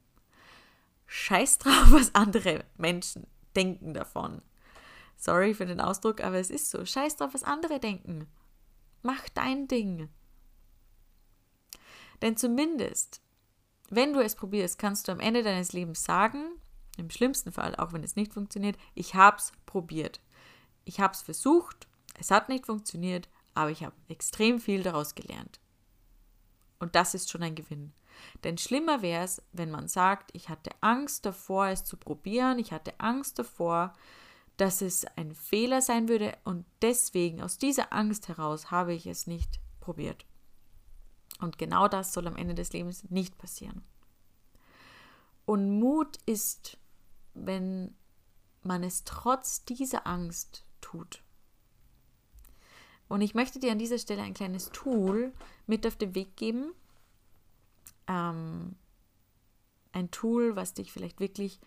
scheiß 1.06 1.58
drauf, 1.58 1.86
was 1.90 2.14
andere 2.14 2.64
Menschen 2.76 3.26
denken 3.54 3.92
davon. 3.92 4.40
Sorry 5.16 5.52
für 5.54 5.66
den 5.66 5.80
Ausdruck, 5.80 6.22
aber 6.22 6.36
es 6.36 6.50
ist 6.50 6.70
so. 6.70 6.84
Scheiß 6.84 7.16
drauf, 7.16 7.34
was 7.34 7.42
andere 7.42 7.80
denken. 7.80 8.26
Mach 9.02 9.28
dein 9.30 9.68
Ding. 9.68 10.08
Denn 12.22 12.36
zumindest, 12.36 13.20
wenn 13.88 14.12
du 14.12 14.20
es 14.20 14.34
probierst, 14.34 14.78
kannst 14.78 15.08
du 15.08 15.12
am 15.12 15.20
Ende 15.20 15.42
deines 15.42 15.72
Lebens 15.72 16.02
sagen, 16.02 16.44
im 16.96 17.10
schlimmsten 17.10 17.52
Fall, 17.52 17.76
auch 17.76 17.92
wenn 17.92 18.02
es 18.02 18.16
nicht 18.16 18.32
funktioniert, 18.32 18.76
ich 18.94 19.14
habe 19.14 19.36
es 19.36 19.52
probiert. 19.66 20.20
Ich 20.84 21.00
habe 21.00 21.12
es 21.12 21.22
versucht, 21.22 21.86
es 22.18 22.30
hat 22.30 22.48
nicht 22.48 22.66
funktioniert, 22.66 23.28
aber 23.54 23.70
ich 23.70 23.84
habe 23.84 23.94
extrem 24.08 24.60
viel 24.60 24.82
daraus 24.82 25.14
gelernt. 25.14 25.60
Und 26.78 26.94
das 26.94 27.14
ist 27.14 27.30
schon 27.30 27.42
ein 27.42 27.54
Gewinn. 27.54 27.92
Denn 28.44 28.58
schlimmer 28.58 29.02
wäre 29.02 29.24
es, 29.24 29.42
wenn 29.52 29.70
man 29.70 29.88
sagt, 29.88 30.30
ich 30.32 30.48
hatte 30.48 30.70
Angst 30.80 31.26
davor, 31.26 31.68
es 31.68 31.84
zu 31.84 31.96
probieren, 31.96 32.58
ich 32.58 32.72
hatte 32.72 32.98
Angst 32.98 33.38
davor, 33.38 33.92
dass 34.56 34.80
es 34.80 35.04
ein 35.16 35.34
Fehler 35.34 35.82
sein 35.82 36.08
würde 36.08 36.36
und 36.44 36.64
deswegen 36.80 37.42
aus 37.42 37.58
dieser 37.58 37.92
Angst 37.92 38.28
heraus 38.28 38.70
habe 38.70 38.94
ich 38.94 39.06
es 39.06 39.26
nicht 39.26 39.60
probiert. 39.80 40.24
Und 41.40 41.58
genau 41.58 41.88
das 41.88 42.12
soll 42.12 42.26
am 42.26 42.36
Ende 42.36 42.54
des 42.54 42.72
Lebens 42.72 43.04
nicht 43.10 43.36
passieren. 43.38 43.82
Und 45.44 45.78
Mut 45.78 46.18
ist, 46.26 46.78
wenn 47.34 47.94
man 48.62 48.82
es 48.82 49.04
trotz 49.04 49.64
dieser 49.64 50.06
Angst 50.06 50.64
tut. 50.80 51.22
Und 53.08 53.20
ich 53.20 53.34
möchte 53.34 53.60
dir 53.60 53.72
an 53.72 53.78
dieser 53.78 53.98
Stelle 53.98 54.22
ein 54.22 54.34
kleines 54.34 54.70
Tool 54.70 55.32
mit 55.66 55.86
auf 55.86 55.96
den 55.96 56.14
Weg 56.14 56.36
geben. 56.36 56.72
Ähm, 58.08 58.76
ein 59.92 60.10
Tool, 60.10 60.56
was 60.56 60.74
dich 60.74 60.92
vielleicht 60.92 61.20
wirklich, 61.20 61.60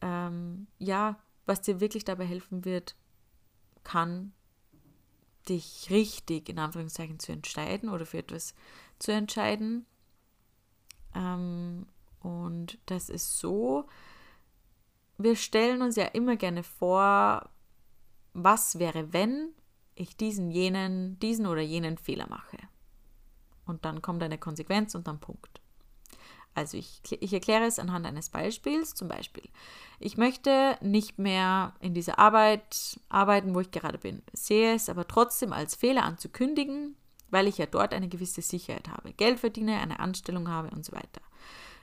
ähm, 0.00 0.66
ja, 0.78 1.18
was 1.44 1.60
dir 1.60 1.80
wirklich 1.80 2.04
dabei 2.04 2.24
helfen 2.24 2.64
wird, 2.64 2.96
kann, 3.84 4.32
dich 5.48 5.88
richtig 5.90 6.48
in 6.48 6.58
Anführungszeichen 6.58 7.18
zu 7.18 7.32
entscheiden 7.32 7.88
oder 7.88 8.06
für 8.06 8.18
etwas 8.18 8.54
zu 8.98 9.12
entscheiden. 9.12 9.86
Ähm, 11.14 11.86
und 12.20 12.78
das 12.86 13.08
ist 13.08 13.38
so, 13.38 13.86
wir 15.18 15.36
stellen 15.36 15.82
uns 15.82 15.96
ja 15.96 16.06
immer 16.06 16.36
gerne 16.36 16.62
vor, 16.62 17.48
was 18.32 18.78
wäre, 18.78 19.12
wenn 19.12 19.50
ich 19.94 20.16
diesen, 20.16 20.50
jenen, 20.50 21.18
diesen 21.20 21.46
oder 21.46 21.62
jenen 21.62 21.96
Fehler 21.96 22.28
mache. 22.28 22.58
Und 23.64 23.84
dann 23.84 24.02
kommt 24.02 24.22
eine 24.22 24.38
Konsequenz 24.38 24.94
und 24.94 25.06
dann 25.06 25.20
Punkt. 25.20 25.60
Also 26.56 26.78
ich, 26.78 27.02
ich 27.20 27.32
erkläre 27.34 27.64
es 27.64 27.78
anhand 27.78 28.06
eines 28.06 28.30
Beispiels. 28.30 28.94
Zum 28.94 29.08
Beispiel, 29.08 29.44
ich 30.00 30.16
möchte 30.16 30.78
nicht 30.80 31.18
mehr 31.18 31.74
in 31.80 31.92
dieser 31.92 32.18
Arbeit 32.18 32.98
arbeiten, 33.10 33.54
wo 33.54 33.60
ich 33.60 33.70
gerade 33.70 33.98
bin. 33.98 34.22
Sehe 34.32 34.74
es 34.74 34.88
aber 34.88 35.06
trotzdem 35.06 35.52
als 35.52 35.74
Fehler 35.74 36.04
anzukündigen, 36.04 36.96
weil 37.28 37.46
ich 37.46 37.58
ja 37.58 37.66
dort 37.66 37.92
eine 37.92 38.08
gewisse 38.08 38.40
Sicherheit 38.40 38.88
habe, 38.88 39.12
Geld 39.12 39.38
verdiene, 39.38 39.78
eine 39.78 40.00
Anstellung 40.00 40.48
habe 40.48 40.70
und 40.70 40.82
so 40.82 40.92
weiter. 40.92 41.20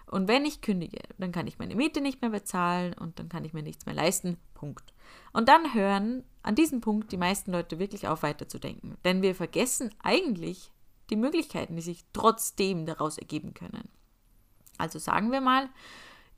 Und 0.07 0.27
wenn 0.27 0.43
ich 0.43 0.61
kündige, 0.61 1.01
dann 1.19 1.31
kann 1.31 1.45
ich 1.45 1.59
meine 1.59 1.75
Miete 1.75 2.01
nicht 2.01 2.21
mehr 2.21 2.31
bezahlen 2.31 2.93
und 2.93 3.19
dann 3.19 3.29
kann 3.29 3.45
ich 3.45 3.53
mir 3.53 3.63
nichts 3.63 3.85
mehr 3.85 3.95
leisten. 3.95 4.37
Punkt. 4.55 4.91
Und 5.33 5.49
dann 5.49 5.75
hören 5.75 6.23
an 6.41 6.55
diesem 6.55 6.81
Punkt 6.81 7.11
die 7.11 7.17
meisten 7.17 7.51
Leute 7.51 7.77
wirklich 7.77 8.07
auf, 8.07 8.23
weiterzudenken. 8.23 8.97
Denn 9.05 9.21
wir 9.21 9.35
vergessen 9.35 9.93
eigentlich 10.01 10.71
die 11.11 11.15
Möglichkeiten, 11.15 11.75
die 11.75 11.81
sich 11.83 12.05
trotzdem 12.11 12.87
daraus 12.87 13.19
ergeben 13.19 13.53
können. 13.53 13.87
Also 14.77 14.99
sagen 14.99 15.31
wir 15.31 15.41
mal, 15.41 15.69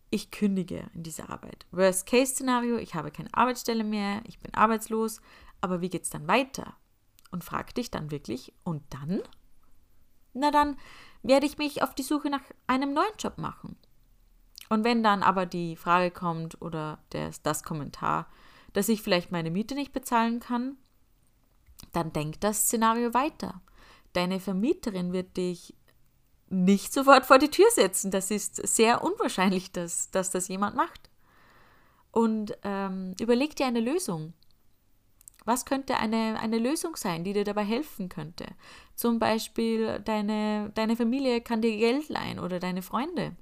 ich 0.10 0.32
kündige 0.32 0.90
in 0.94 1.04
dieser 1.04 1.30
Arbeit. 1.30 1.66
Worst-Case-Szenario, 1.72 2.78
ich 2.78 2.96
habe 2.96 3.12
keine 3.12 3.34
Arbeitsstelle 3.34 3.84
mehr, 3.84 4.22
ich 4.26 4.40
bin 4.40 4.54
arbeitslos, 4.54 5.22
aber 5.62 5.82
wie 5.82 5.90
geht 5.90 6.04
es 6.04 6.10
dann 6.10 6.28
weiter? 6.28 6.76
Und 7.32 7.44
frag 7.44 7.74
dich 7.76 7.92
dann 7.92 8.12
wirklich, 8.12 8.54
und 8.64 8.84
dann? 8.92 9.22
Na 10.34 10.52
dann 10.52 10.78
werde 11.24 11.46
ich 11.46 11.58
mich 11.58 11.82
auf 11.82 11.96
die 11.96 12.04
Suche 12.04 12.30
nach 12.30 12.44
einem 12.68 12.94
neuen 12.94 13.16
Job 13.18 13.38
machen. 13.38 13.78
Und 14.70 14.84
wenn 14.84 15.04
dann 15.04 15.24
aber 15.24 15.46
die 15.46 15.76
Frage 15.76 16.12
kommt 16.12 16.62
oder 16.62 17.00
das, 17.10 17.42
das 17.42 17.64
Kommentar, 17.64 18.28
dass 18.74 18.90
ich 18.90 19.02
vielleicht 19.02 19.32
meine 19.32 19.52
Miete 19.52 19.76
nicht 19.76 19.94
bezahlen 19.94 20.40
kann, 20.40 20.78
dann 21.94 22.14
denk 22.14 22.42
das 22.42 22.64
Szenario 22.64 23.14
weiter. 23.14 23.62
Deine 24.14 24.40
Vermieterin 24.40 25.14
wird 25.14 25.38
dich 25.38 25.76
nicht 26.48 26.94
sofort 26.94 27.26
vor 27.26 27.40
die 27.40 27.50
Tür 27.50 27.70
setzen. 27.72 28.12
Das 28.12 28.32
ist 28.32 28.56
sehr 28.56 29.04
unwahrscheinlich, 29.04 29.72
dass, 29.72 30.12
dass 30.12 30.32
das 30.32 30.48
jemand 30.48 30.76
macht. 30.76 31.10
Und 32.12 32.58
ähm, 32.64 33.14
überleg 33.20 33.56
dir 33.56 33.66
eine 33.66 33.82
Lösung. 33.82 34.34
Was 35.44 35.66
könnte 35.66 35.98
eine, 35.98 36.40
eine 36.40 36.58
Lösung 36.58 36.96
sein, 36.96 37.24
die 37.24 37.34
dir 37.34 37.44
dabei 37.44 37.64
helfen 37.64 38.10
könnte? 38.10 38.46
Zum 38.96 39.20
Beispiel, 39.20 40.00
deine, 40.00 40.72
deine 40.74 40.96
Familie 40.96 41.42
kann 41.42 41.62
dir 41.62 41.76
Geld 41.78 42.10
leihen 42.10 42.40
oder 42.40 42.60
deine 42.60 42.82
Freunde. 42.82 43.36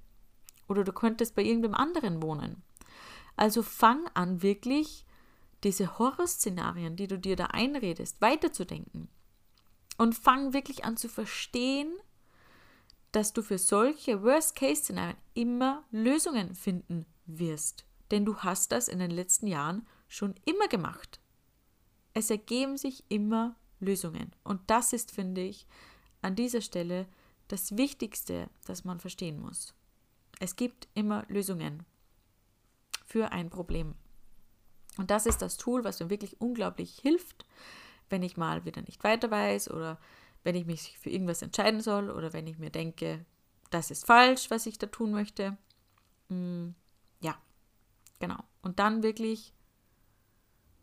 Oder 0.67 0.83
du 0.83 0.91
könntest 0.91 1.35
bei 1.35 1.43
irgendeinem 1.43 1.75
anderen 1.75 2.21
wohnen. 2.21 2.63
Also 3.35 3.63
fang 3.63 4.05
an, 4.13 4.41
wirklich 4.41 5.05
diese 5.63 5.97
Horrorszenarien, 5.97 6.95
die 6.95 7.07
du 7.07 7.17
dir 7.17 7.35
da 7.35 7.45
einredest, 7.47 8.19
weiterzudenken. 8.21 9.07
Und 9.97 10.15
fang 10.15 10.53
wirklich 10.53 10.83
an 10.83 10.97
zu 10.97 11.07
verstehen, 11.07 11.93
dass 13.13 13.31
du 13.31 13.43
für 13.43 13.59
solche 13.59 14.23
Worst-Case-Szenarien 14.23 15.15
immer 15.35 15.85
Lösungen 15.91 16.55
finden 16.55 17.05
wirst. 17.25 17.85
Denn 18.11 18.25
du 18.25 18.39
hast 18.39 18.71
das 18.71 18.87
in 18.87 18.99
den 18.99 19.11
letzten 19.11 19.47
Jahren 19.47 19.87
schon 20.07 20.35
immer 20.45 20.67
gemacht. 20.67 21.21
Es 22.13 22.29
ergeben 22.29 22.75
sich 22.75 23.03
immer 23.09 23.55
Lösungen. 23.79 24.35
Und 24.43 24.61
das 24.67 24.93
ist, 24.93 25.11
finde 25.11 25.41
ich, 25.41 25.67
an 26.21 26.35
dieser 26.35 26.61
Stelle 26.61 27.07
das 27.47 27.77
Wichtigste, 27.77 28.49
das 28.65 28.83
man 28.83 28.99
verstehen 28.99 29.39
muss. 29.39 29.75
Es 30.39 30.55
gibt 30.55 30.87
immer 30.95 31.23
Lösungen 31.27 31.85
für 33.05 33.31
ein 33.31 33.49
Problem. 33.51 33.93
Und 34.97 35.11
das 35.11 35.27
ist 35.27 35.41
das 35.41 35.57
Tool, 35.57 35.83
was 35.83 35.99
mir 35.99 36.09
wirklich 36.09 36.41
unglaublich 36.41 36.97
hilft, 36.99 37.45
wenn 38.09 38.23
ich 38.23 38.37
mal 38.37 38.65
wieder 38.65 38.81
nicht 38.81 39.03
weiter 39.03 39.29
weiß 39.29 39.69
oder 39.69 39.99
wenn 40.43 40.55
ich 40.55 40.65
mich 40.65 40.97
für 40.99 41.09
irgendwas 41.09 41.41
entscheiden 41.41 41.81
soll 41.81 42.09
oder 42.09 42.33
wenn 42.33 42.47
ich 42.47 42.57
mir 42.57 42.69
denke, 42.69 43.25
das 43.69 43.91
ist 43.91 44.05
falsch, 44.05 44.49
was 44.49 44.65
ich 44.65 44.77
da 44.77 44.87
tun 44.87 45.11
möchte. 45.11 45.57
Mm, 46.29 46.69
ja, 47.21 47.35
genau. 48.19 48.43
Und 48.61 48.79
dann 48.79 49.03
wirklich 49.03 49.53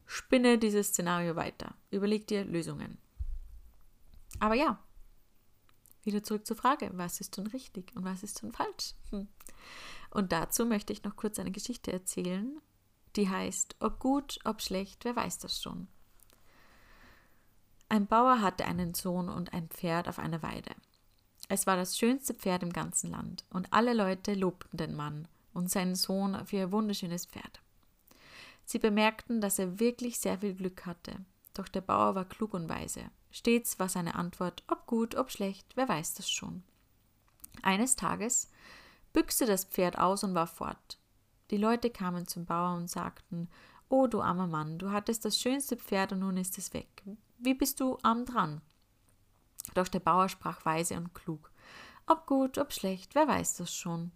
Spinne 0.07 0.59
dieses 0.59 0.89
Szenario 0.89 1.37
weiter. 1.37 1.75
Überleg 1.91 2.27
dir 2.27 2.45
Lösungen. 2.45 2.99
Aber 4.41 4.55
ja, 4.55 4.83
wieder 6.03 6.23
zurück 6.23 6.47
zur 6.47 6.57
Frage, 6.57 6.91
was 6.95 7.21
ist 7.21 7.37
denn 7.37 7.47
richtig 7.47 7.95
und 7.95 8.05
was 8.05 8.23
ist 8.23 8.43
denn 8.43 8.53
falsch? 8.53 8.95
Hm. 9.11 9.29
Und 10.11 10.33
dazu 10.33 10.67
möchte 10.67 10.93
ich 10.93 11.05
noch 11.05 11.15
kurz 11.15 11.39
eine 11.39 11.53
Geschichte 11.53 11.93
erzählen, 11.93 12.61
die 13.17 13.29
heißt, 13.29 13.77
ob 13.81 14.01
gut, 14.01 14.39
ob 14.45 14.63
schlecht, 14.63 15.05
wer 15.05 15.15
weiß 15.15 15.39
das 15.39 15.63
schon. 15.63 15.89
Ein 17.91 18.07
Bauer 18.07 18.41
hatte 18.41 18.67
einen 18.67 18.95
Sohn 18.95 19.29
und 19.29 19.53
ein 19.53 19.69
Pferd 19.69 20.07
auf 20.07 20.21
einer 20.21 20.45
Weide. 20.45 20.71
Es 21.49 21.67
war 21.67 21.75
das 21.75 21.99
schönste 21.99 22.35
Pferd 22.35 22.63
im 22.63 22.73
ganzen 22.73 23.11
Land, 23.11 23.45
und 23.51 23.73
alle 23.73 23.95
Leute 23.95 24.35
lobten 24.35 24.77
den 24.77 24.95
Mann 24.95 25.27
und 25.53 25.73
seinen 25.73 25.97
Sohn 25.97 26.47
für 26.47 26.57
ihr 26.57 26.71
wunderschönes 26.71 27.27
Pferd. 27.27 27.61
Sie 28.65 28.79
bemerkten, 28.79 29.41
dass 29.41 29.59
er 29.59 29.81
wirklich 29.81 30.21
sehr 30.21 30.39
viel 30.39 30.55
Glück 30.55 30.87
hatte. 30.87 31.17
Doch 31.53 31.67
der 31.67 31.81
Bauer 31.81 32.15
war 32.15 32.25
klug 32.27 32.55
und 32.55 32.69
weise. 32.69 33.11
Stets 33.33 33.81
war 33.81 33.89
seine 33.89 34.15
Antwort, 34.15 34.63
ob 34.69 34.87
gut, 34.87 35.17
ob 35.17 35.33
schlecht, 35.33 35.67
wer 35.75 35.89
weiß 35.89 36.15
das 36.15 36.31
schon. 36.31 36.63
Eines 37.61 37.97
Tages 37.97 38.53
büchste 39.13 39.47
das 39.47 39.65
Pferd 39.65 39.99
aus 39.99 40.23
und 40.23 40.35
war 40.35 40.47
fort. 40.47 41.01
Die 41.51 41.57
Leute 41.57 41.91
kamen 41.91 42.29
zum 42.29 42.45
Bauer 42.45 42.77
und 42.77 42.89
sagten, 42.89 43.49
O 43.89 44.07
du 44.07 44.23
armer 44.23 44.47
Mann, 44.47 44.79
du 44.79 44.93
hattest 44.93 45.25
das 45.25 45.41
schönste 45.41 45.77
Pferd 45.77 46.13
und 46.13 46.21
nun 46.21 46.37
ist 46.37 46.57
es 46.57 46.73
weg. 46.73 47.03
Wie 47.43 47.55
bist 47.55 47.81
du 47.81 47.97
arm 48.03 48.27
dran? 48.27 48.61
Doch 49.75 49.89
der 49.89 50.01
Bauer 50.01 50.29
sprach 50.29 50.63
weise 50.67 50.97
und 50.97 51.15
klug. 51.15 51.51
Ob 52.07 52.27
gut, 52.27 52.59
ob 52.59 52.73
schlecht, 52.73 53.15
wer 53.15 53.27
weiß 53.27 53.57
das 53.57 53.75
schon. 53.75 54.13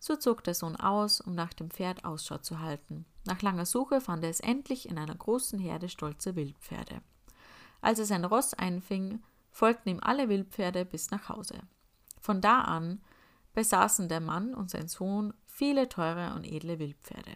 So 0.00 0.16
zog 0.16 0.44
der 0.44 0.54
Sohn 0.54 0.76
aus, 0.76 1.22
um 1.22 1.34
nach 1.34 1.54
dem 1.54 1.70
Pferd 1.70 2.04
Ausschau 2.04 2.38
zu 2.38 2.58
halten. 2.58 3.06
Nach 3.24 3.40
langer 3.40 3.64
Suche 3.64 4.02
fand 4.02 4.22
er 4.22 4.30
es 4.30 4.40
endlich 4.40 4.86
in 4.86 4.98
einer 4.98 5.14
großen 5.14 5.58
Herde 5.58 5.88
stolzer 5.88 6.36
Wildpferde. 6.36 7.00
Als 7.80 7.98
er 7.98 8.04
sein 8.04 8.24
Ross 8.26 8.52
einfing, 8.52 9.22
folgten 9.50 9.88
ihm 9.88 10.00
alle 10.02 10.28
Wildpferde 10.28 10.84
bis 10.84 11.10
nach 11.10 11.30
Hause. 11.30 11.58
Von 12.20 12.42
da 12.42 12.60
an 12.60 13.00
besaßen 13.54 14.10
der 14.10 14.20
Mann 14.20 14.54
und 14.54 14.70
sein 14.70 14.88
Sohn 14.88 15.32
viele 15.46 15.88
teure 15.88 16.34
und 16.34 16.44
edle 16.44 16.78
Wildpferde. 16.78 17.32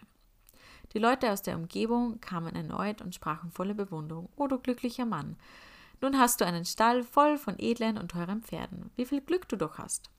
Die 0.97 1.03
Leute 1.03 1.31
aus 1.31 1.43
der 1.43 1.57
Umgebung 1.57 2.19
kamen 2.21 2.55
erneut 2.55 3.03
und 3.03 3.13
sprachen 3.13 3.51
voller 3.51 3.75
Bewunderung: 3.75 4.29
O 4.35 4.47
du 4.47 4.57
glücklicher 4.57 5.05
Mann, 5.05 5.35
nun 6.01 6.17
hast 6.17 6.41
du 6.41 6.45
einen 6.47 6.65
Stall 6.65 7.03
voll 7.03 7.37
von 7.37 7.59
edlen 7.59 7.99
und 7.99 8.09
teuren 8.09 8.41
Pferden. 8.41 8.89
Wie 8.95 9.05
viel 9.05 9.21
Glück 9.21 9.47
du 9.47 9.57
doch 9.57 9.77
hast. 9.77 10.09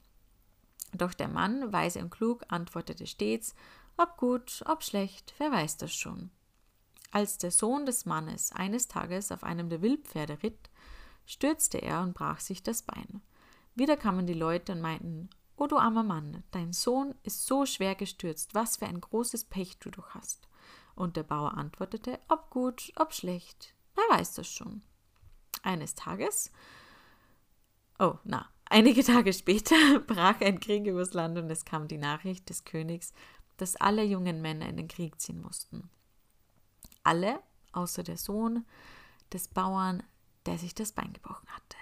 Doch 0.92 1.14
der 1.14 1.26
Mann, 1.26 1.72
weise 1.72 1.98
und 1.98 2.10
klug, 2.10 2.44
antwortete 2.46 3.08
stets, 3.08 3.56
ob 3.96 4.18
gut, 4.18 4.62
ob 4.66 4.84
schlecht, 4.84 5.34
wer 5.38 5.50
weiß 5.50 5.78
das 5.78 5.92
schon. 5.92 6.30
Als 7.10 7.38
der 7.38 7.50
Sohn 7.50 7.84
des 7.84 8.06
Mannes 8.06 8.52
eines 8.52 8.86
Tages 8.86 9.32
auf 9.32 9.42
einem 9.42 9.70
der 9.70 9.82
Wildpferde 9.82 10.44
ritt, 10.44 10.70
stürzte 11.26 11.78
er 11.78 12.02
und 12.02 12.14
brach 12.14 12.38
sich 12.38 12.62
das 12.62 12.82
Bein. 12.82 13.20
Wieder 13.74 13.96
kamen 13.96 14.28
die 14.28 14.32
Leute 14.32 14.70
und 14.70 14.80
meinten, 14.80 15.28
O 15.56 15.66
du 15.66 15.76
armer 15.76 16.04
Mann, 16.04 16.44
dein 16.52 16.72
Sohn 16.72 17.16
ist 17.24 17.46
so 17.46 17.66
schwer 17.66 17.96
gestürzt, 17.96 18.54
was 18.54 18.76
für 18.76 18.86
ein 18.86 19.00
großes 19.00 19.42
Pech 19.46 19.80
du 19.80 19.90
doch 19.90 20.10
hast. 20.10 20.47
Und 20.98 21.16
der 21.16 21.22
Bauer 21.22 21.56
antwortete, 21.56 22.18
ob 22.26 22.50
gut, 22.50 22.92
ob 22.96 23.14
schlecht, 23.14 23.72
wer 23.94 24.18
weiß 24.18 24.34
das 24.34 24.48
schon. 24.48 24.82
Eines 25.62 25.94
Tages, 25.94 26.50
oh, 28.00 28.16
na, 28.24 28.48
einige 28.64 29.04
Tage 29.04 29.32
später 29.32 30.00
brach 30.08 30.40
ein 30.40 30.58
Krieg 30.58 30.88
übers 30.88 31.14
Land 31.14 31.38
und 31.38 31.48
es 31.50 31.64
kam 31.64 31.86
die 31.86 31.98
Nachricht 31.98 32.50
des 32.50 32.64
Königs, 32.64 33.12
dass 33.58 33.76
alle 33.76 34.02
jungen 34.02 34.42
Männer 34.42 34.68
in 34.68 34.76
den 34.76 34.88
Krieg 34.88 35.20
ziehen 35.20 35.40
mussten. 35.40 35.88
Alle, 37.04 37.38
außer 37.70 38.02
der 38.02 38.18
Sohn 38.18 38.66
des 39.32 39.46
Bauern, 39.46 40.02
der 40.46 40.58
sich 40.58 40.74
das 40.74 40.90
Bein 40.90 41.12
gebrochen 41.12 41.48
hatte. 41.50 41.76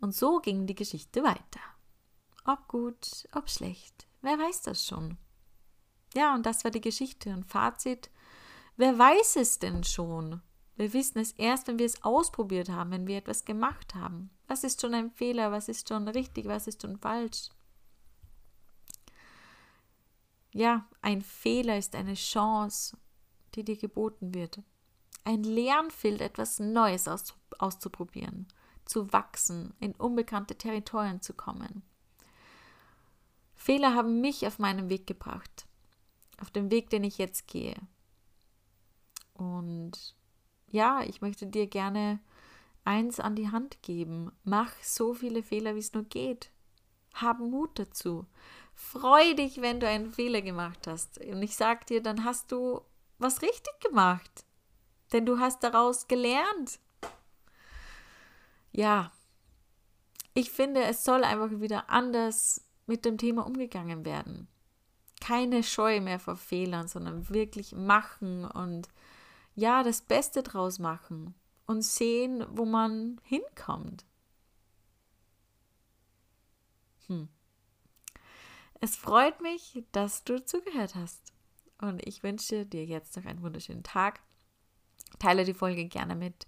Und 0.00 0.14
so 0.14 0.38
ging 0.38 0.68
die 0.68 0.76
Geschichte 0.76 1.24
weiter. 1.24 1.60
Ob 2.44 2.68
gut, 2.68 3.26
ob 3.32 3.50
schlecht, 3.50 4.06
wer 4.22 4.38
weiß 4.38 4.62
das 4.62 4.86
schon? 4.86 5.18
Ja, 6.14 6.34
und 6.34 6.46
das 6.46 6.64
war 6.64 6.70
die 6.70 6.80
Geschichte 6.80 7.30
und 7.30 7.44
Fazit. 7.44 8.10
Wer 8.76 8.98
weiß 8.98 9.36
es 9.36 9.58
denn 9.58 9.84
schon? 9.84 10.40
Wir 10.76 10.92
wissen 10.92 11.18
es 11.18 11.32
erst, 11.32 11.68
wenn 11.68 11.78
wir 11.78 11.86
es 11.86 12.02
ausprobiert 12.02 12.68
haben, 12.68 12.90
wenn 12.90 13.06
wir 13.06 13.18
etwas 13.18 13.44
gemacht 13.44 13.94
haben. 13.94 14.30
Was 14.48 14.64
ist 14.64 14.80
schon 14.80 14.94
ein 14.94 15.10
Fehler? 15.10 15.52
Was 15.52 15.68
ist 15.68 15.88
schon 15.88 16.08
richtig? 16.08 16.46
Was 16.46 16.66
ist 16.66 16.82
schon 16.82 16.98
falsch? 16.98 17.50
Ja, 20.52 20.86
ein 21.02 21.22
Fehler 21.22 21.78
ist 21.78 21.94
eine 21.94 22.14
Chance, 22.14 22.96
die 23.54 23.64
dir 23.64 23.76
geboten 23.76 24.34
wird. 24.34 24.60
Ein 25.24 25.42
Lernfeld, 25.42 26.20
etwas 26.20 26.60
Neues 26.60 27.08
aus, 27.08 27.34
auszuprobieren, 27.58 28.46
zu 28.84 29.12
wachsen, 29.12 29.74
in 29.80 29.94
unbekannte 29.94 30.56
Territorien 30.56 31.20
zu 31.22 31.34
kommen. 31.34 31.82
Fehler 33.54 33.94
haben 33.94 34.20
mich 34.20 34.46
auf 34.46 34.58
meinen 34.58 34.88
Weg 34.90 35.06
gebracht, 35.06 35.66
auf 36.40 36.50
den 36.50 36.70
Weg, 36.70 36.90
den 36.90 37.04
ich 37.04 37.18
jetzt 37.18 37.46
gehe. 37.46 37.74
Und 39.34 40.14
ja, 40.68 41.02
ich 41.02 41.20
möchte 41.20 41.46
dir 41.46 41.66
gerne 41.66 42.20
eins 42.84 43.20
an 43.20 43.34
die 43.36 43.50
Hand 43.50 43.82
geben. 43.82 44.32
Mach 44.44 44.72
so 44.82 45.14
viele 45.14 45.42
Fehler, 45.42 45.74
wie 45.74 45.80
es 45.80 45.92
nur 45.92 46.04
geht. 46.04 46.50
Hab 47.14 47.38
Mut 47.38 47.78
dazu. 47.78 48.26
Freu 48.74 49.34
dich, 49.34 49.60
wenn 49.60 49.80
du 49.80 49.88
einen 49.88 50.12
Fehler 50.12 50.42
gemacht 50.42 50.86
hast. 50.86 51.18
Und 51.18 51.42
ich 51.42 51.56
sag 51.56 51.86
dir, 51.86 52.02
dann 52.02 52.24
hast 52.24 52.50
du 52.50 52.80
was 53.18 53.42
richtig 53.42 53.78
gemacht. 53.80 54.44
Denn 55.12 55.26
du 55.26 55.38
hast 55.38 55.62
daraus 55.62 56.08
gelernt. 56.08 56.80
Ja, 58.72 59.12
ich 60.34 60.50
finde, 60.50 60.82
es 60.82 61.04
soll 61.04 61.22
einfach 61.22 61.60
wieder 61.60 61.88
anders 61.88 62.66
mit 62.86 63.04
dem 63.04 63.18
Thema 63.18 63.46
umgegangen 63.46 64.04
werden. 64.04 64.48
Keine 65.24 65.62
Scheu 65.62 66.02
mehr 66.02 66.20
vor 66.20 66.36
Fehlern, 66.36 66.86
sondern 66.86 67.30
wirklich 67.30 67.72
machen 67.72 68.44
und 68.44 68.88
ja, 69.54 69.82
das 69.82 70.02
Beste 70.02 70.42
draus 70.42 70.78
machen 70.78 71.34
und 71.66 71.82
sehen, 71.82 72.44
wo 72.50 72.66
man 72.66 73.18
hinkommt. 73.24 74.04
Hm. 77.06 77.28
Es 78.82 78.96
freut 78.96 79.40
mich, 79.40 79.82
dass 79.92 80.24
du 80.24 80.44
zugehört 80.44 80.94
hast. 80.94 81.32
Und 81.78 82.06
ich 82.06 82.22
wünsche 82.22 82.66
dir 82.66 82.84
jetzt 82.84 83.16
noch 83.16 83.24
einen 83.24 83.40
wunderschönen 83.40 83.82
Tag. 83.82 84.20
Teile 85.18 85.44
die 85.44 85.54
Folge 85.54 85.86
gerne 85.86 86.16
mit, 86.16 86.46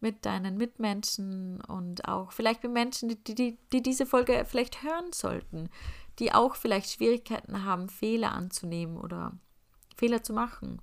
mit 0.00 0.24
deinen 0.24 0.56
Mitmenschen 0.56 1.60
und 1.62 2.06
auch 2.08 2.32
vielleicht 2.32 2.62
mit 2.62 2.72
Menschen, 2.72 3.08
die, 3.08 3.34
die, 3.34 3.58
die 3.72 3.82
diese 3.82 4.06
Folge 4.06 4.44
vielleicht 4.46 4.82
hören 4.82 5.12
sollten, 5.12 5.68
die 6.18 6.32
auch 6.32 6.54
vielleicht 6.54 6.90
Schwierigkeiten 6.90 7.64
haben, 7.64 7.88
Fehler 7.88 8.32
anzunehmen 8.32 8.96
oder 8.96 9.32
Fehler 9.96 10.22
zu 10.22 10.32
machen. 10.32 10.80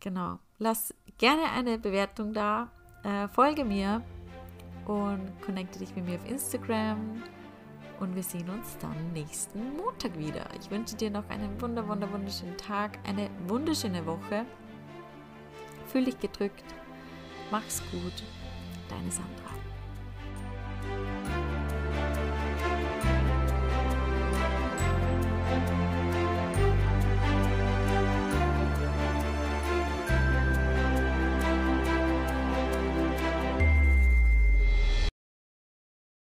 Genau. 0.00 0.38
Lass 0.58 0.94
gerne 1.18 1.50
eine 1.50 1.78
Bewertung 1.78 2.32
da. 2.32 2.70
Äh, 3.04 3.28
folge 3.28 3.64
mir 3.64 4.02
und 4.86 5.40
connecte 5.42 5.78
dich 5.78 5.94
mit 5.94 6.04
mir 6.04 6.16
auf 6.16 6.28
Instagram. 6.28 7.22
Und 8.00 8.16
wir 8.16 8.22
sehen 8.22 8.48
uns 8.50 8.76
dann 8.78 9.12
nächsten 9.12 9.76
Montag 9.76 10.18
wieder. 10.18 10.48
Ich 10.58 10.70
wünsche 10.70 10.96
dir 10.96 11.10
noch 11.10 11.28
einen 11.28 11.60
wunder, 11.60 11.86
wunder, 11.86 12.10
wunderschönen 12.12 12.56
Tag, 12.56 12.98
eine 13.06 13.30
wunderschöne 13.46 14.04
Woche. 14.04 14.44
Fühl 15.86 16.06
dich 16.06 16.18
gedrückt. 16.18 16.64
Mach's 17.52 17.82
gut, 17.92 18.22
deine 18.88 19.10
Sandra. 19.10 19.52